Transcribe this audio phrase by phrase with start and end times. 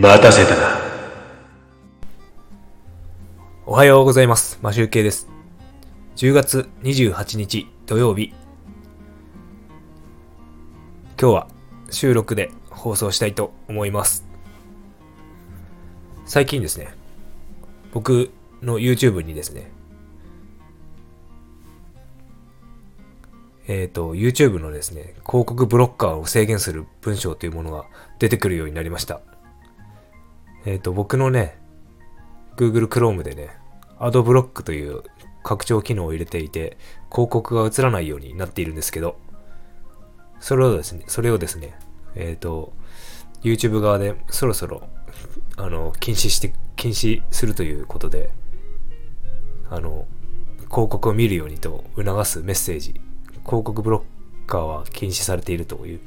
[0.00, 0.80] 待たせたな。
[3.66, 4.58] おはようございます。
[4.62, 5.28] マシュウケイです。
[6.16, 8.32] 10月28日土曜日。
[11.20, 11.48] 今日は
[11.90, 14.24] 収録で放送したいと思います。
[16.24, 16.94] 最近ですね、
[17.92, 18.30] 僕
[18.62, 19.70] の YouTube にですね、
[23.68, 27.84] えっ、と、YouTube のですね、広告ブロッカーを制限する文章というものが
[28.18, 29.20] 出てくるようになりました。
[30.66, 31.58] えっ、と、僕のね、
[32.56, 33.50] Google Chrome でね、
[33.98, 35.02] Ad ブロックという
[35.42, 36.76] 拡張機能を入れていて、
[37.10, 39.16] 広告が映らないようになっているんですけど、
[40.38, 41.78] それをですね、それをですね、
[42.14, 42.72] えっ、と、
[43.42, 44.82] YouTube 側でそろそろ、
[45.56, 48.30] あの、禁止して、禁止するということで、
[49.70, 50.06] あの、
[50.70, 53.00] 広告を見るようにと促すメッセージ、
[53.44, 54.04] 広告ブロ
[54.46, 56.00] ッカーは禁止されているという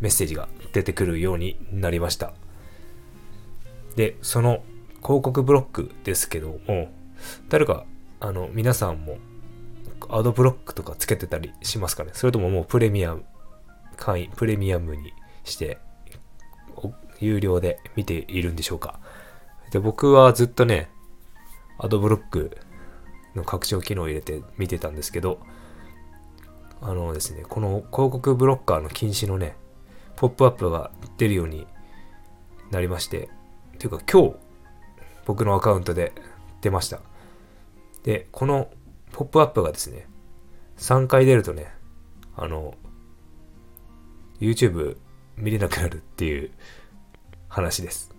[0.00, 2.32] メッセージが出てくるようになりました。
[3.96, 4.62] で、その
[5.02, 6.90] 広告ブロックですけども、
[7.48, 7.84] 誰か、
[8.20, 9.18] あの、皆さんも、
[10.08, 12.10] アドブロックとかつけてたりしますかね？
[12.14, 13.24] それとももうプレミアム、
[13.96, 15.12] 会員、プレミアムに
[15.44, 15.78] して、
[17.20, 18.98] 有料で見ているんでしょうか？
[19.70, 20.90] で、僕はずっとね、
[21.78, 22.56] アドブロック
[23.34, 25.38] の拡張機能を入れて見てたんですけど、
[26.80, 29.54] あのですね、この広告ブロッカーの禁止のね、
[30.16, 31.66] ポップアップが出るように
[32.70, 33.28] なりまして、
[33.80, 34.34] というか今日、
[35.24, 36.12] 僕のアカウントで
[36.60, 37.00] 出ました。
[38.02, 38.68] で、この
[39.10, 40.06] ポップアップがですね、
[40.76, 41.72] 3回出るとね、
[42.36, 42.74] あの、
[44.38, 44.98] YouTube
[45.38, 46.50] 見れなくなるっていう
[47.48, 48.14] 話です。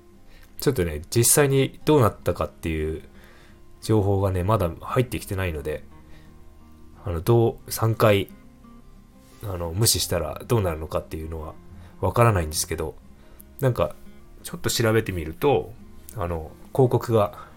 [0.59, 3.03] ちょっとね、実際にどうなったかっていう
[3.83, 5.83] 情報がね、まだ入ってきてないので、
[7.05, 8.31] あの、どう、3回、
[9.43, 11.53] あの、無視したらどうなるのかっていうのは
[11.99, 12.95] わからないんですけど、
[13.59, 13.95] なんか、
[14.43, 15.73] ちょっと調べてみると、
[16.15, 17.47] あの、広告が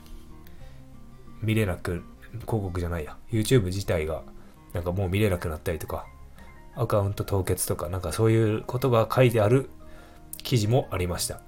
[1.42, 2.02] 見れなく、
[2.32, 4.22] 広告じゃないや、YouTube 自体が
[4.72, 6.06] なんかもう見れなくなったりとか、
[6.76, 9.70] アカウント凍結とか、なんかそういうことが書いてある
[10.42, 11.40] 記事もありました。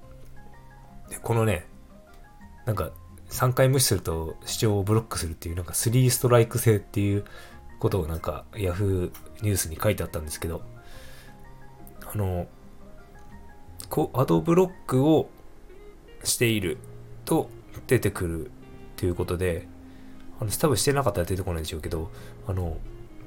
[1.11, 1.67] で、このね、
[2.65, 2.91] なんか
[3.31, 7.25] 3回無視すると視聴をブロックするっていう、なんか3ストライク制っていう
[7.79, 9.11] ことをなんか Yahoo
[9.43, 10.63] ニュースに書いてあったんですけど、
[12.13, 12.47] あの、
[14.15, 15.29] アドブロックを
[16.25, 16.79] している
[17.25, 17.51] と
[17.87, 18.51] 出てくる
[18.97, 19.69] ということで、
[20.41, 22.11] あの、多分してなかったら出てこないんでしょうけど、
[22.47, 22.77] あの、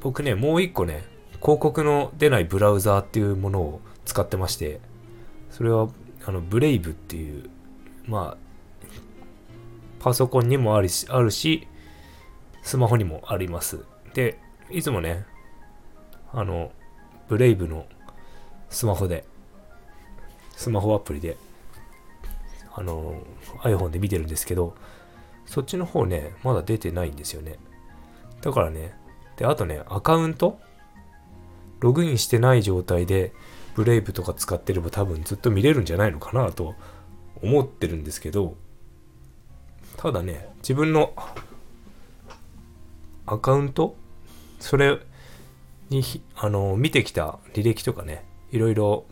[0.02, 1.04] 僕ね、もう一個ね、
[1.42, 4.80] 広告の出ないブラウザーっていうものを使ってまして、
[5.50, 5.90] それは、
[6.26, 7.50] あの、ブレイブっていう、
[8.06, 8.50] まあ、
[10.00, 11.68] パソコンにもあるし、あるし、
[12.62, 13.80] スマホにもあります。
[14.14, 15.26] で、いつもね、
[16.32, 16.72] あの、
[17.28, 17.86] ブレイブの
[18.70, 19.26] スマホで、
[20.60, 21.38] スマホアプリで、
[22.76, 23.16] あの、
[23.62, 24.76] iPhone で見てるんですけど、
[25.46, 27.56] そっちの方ね、まだ出てないんですよね。
[28.42, 28.94] だからね、
[29.38, 30.60] で、あとね、アカウント？
[31.80, 33.32] ログインしてない状態で、
[33.74, 36.76] ブレイブとか使ってれば多分ずっと見れるんじゃないのかなと
[37.42, 38.58] 思ってるんですけど、
[39.96, 41.14] ただね、自分の
[43.26, 43.96] アカウント？
[44.60, 45.00] それ
[45.90, 46.04] に、
[46.36, 49.06] あの、見てきた履歴とかね、いろいろ、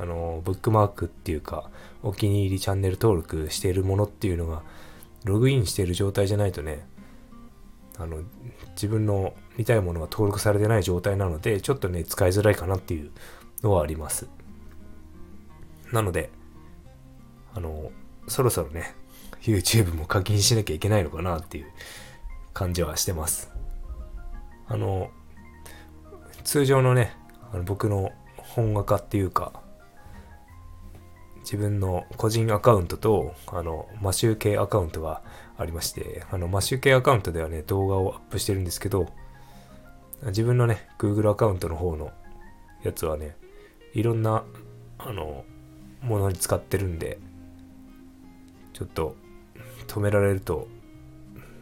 [0.00, 1.70] あの、ブックマークっていうか、
[2.02, 4.62] お気に入りチャンネル登録しているものっていうのが、
[5.24, 6.86] ログインしている状態じゃないとね、
[7.98, 8.22] あの、
[8.70, 13.10] 自分の見たいものが登録されてない状態なので、ちょっとね、使いづらいかなっていう
[13.62, 14.28] のはあります。
[15.92, 16.30] なので、
[17.54, 17.90] あの、
[18.28, 18.94] そろそろね、
[19.42, 21.66] YouTube も課金しなきゃいけないのかなっていう
[22.52, 23.50] 感じはしてます。
[24.68, 25.10] あの、
[26.44, 27.16] 通常のね、
[27.52, 29.60] あの僕の本画家っていうか、
[31.50, 35.22] 自分の個人アカウントと、あの、マシュー系アカウントが
[35.56, 39.08] ありまして、あの、マシュー系アカウントではね、動画をアップしてるんですけど、
[40.26, 42.10] 自分のね、Google アカウントの方の
[42.82, 43.34] やつはね、
[43.94, 44.44] いろんな、
[44.98, 45.46] あの、
[46.02, 47.18] ものに使ってるんで、
[48.74, 49.16] ちょっと
[49.86, 50.68] 止められると、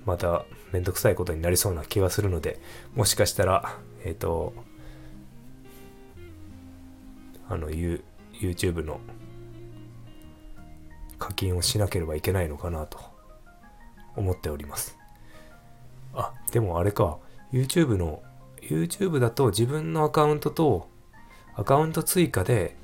[0.05, 2.59] まためんどくさいことになりそうな気がするので、
[2.97, 4.53] もしかしたら、えっ、と、
[7.49, 8.03] あの、You-
[8.33, 8.99] YouTube の
[11.19, 12.99] 課金をしなければいけないのかなと
[14.17, 14.99] 思っております。
[16.15, 17.19] あ、でもあれか、
[17.53, 18.23] YouTube の、
[18.63, 20.89] YouTube だと自分のアカウントと
[21.57, 22.77] アカウント追加で、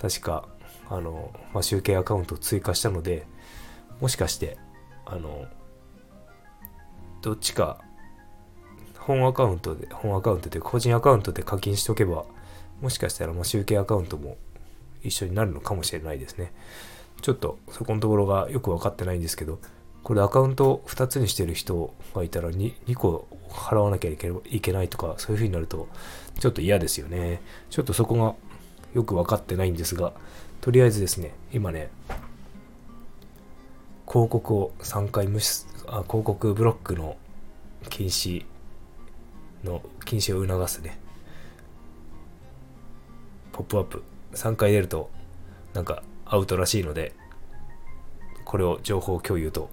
[0.00, 0.48] 確か、
[0.88, 3.26] あの、まあ、集計アカウントを追加したので、
[4.00, 4.56] もしかして、
[5.04, 5.44] あの、
[7.20, 7.80] どっちか、
[8.98, 12.24] 本アカウントで、本アカウントで、個人アカウントで課金しておけば、
[12.80, 14.38] もしかしたら、まあ、集計アカウントも
[15.02, 16.52] 一緒になるのかもしれないですね。
[17.24, 19.58] ちょっとそこのところがよく分かってないんですけど、
[20.02, 24.16] これアカウント2つにしてる人がいたら 2, 2個払わなきゃい
[24.60, 25.88] けないとか、そういう風になると
[26.38, 27.40] ちょっと嫌ですよね。
[27.70, 28.34] ちょっとそこが
[28.92, 30.12] よく分かってないんですが、
[30.60, 31.88] とりあえずですね、今ね、
[34.06, 37.16] 広告を3回無視、あ広告ブロックの
[37.88, 38.44] 禁止
[39.64, 40.98] の、禁止を促すね、
[43.52, 44.02] ポップアップ
[44.34, 45.08] 3回出ると
[45.72, 46.02] なんか
[46.34, 47.12] アウトらしいので、
[48.44, 49.70] これを情報共有と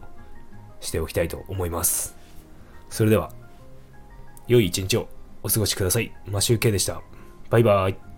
[0.80, 2.16] しておきたいと思います。
[2.90, 3.32] それでは、
[4.48, 5.10] 良い一日を
[5.44, 6.14] お過ごしください。
[6.28, 7.02] マシュウケイでした。
[7.50, 8.11] バイバイ。